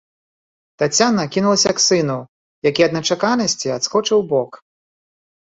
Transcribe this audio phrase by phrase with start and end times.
[0.83, 2.17] Таццяна кінулася к сыну,
[2.71, 4.51] які ад нечаканасці адскочыў убок.